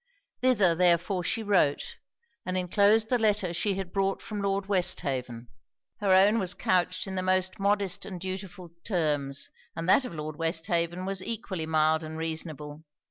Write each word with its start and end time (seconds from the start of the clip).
Thither 0.41 0.73
therefore 0.73 1.23
she 1.23 1.43
wrote, 1.43 1.99
and 2.43 2.57
enclosed 2.57 3.09
the 3.09 3.19
letter 3.19 3.53
she 3.53 3.75
had 3.75 3.93
brought 3.93 4.19
from 4.19 4.41
Lord 4.41 4.65
Westhaven. 4.65 5.47
Her 5.99 6.11
own 6.11 6.39
was 6.39 6.55
couched 6.55 7.05
in 7.05 7.13
the 7.13 7.21
most 7.21 7.59
modest 7.59 8.03
and 8.03 8.19
dutiful 8.19 8.71
terms, 8.83 9.51
and 9.75 9.87
that 9.87 10.03
of 10.03 10.15
Lord 10.15 10.37
Westhaven 10.37 11.05
was 11.05 11.21
equally 11.21 11.67
mild 11.67 12.03
and 12.03 12.17
reasonable. 12.17 12.81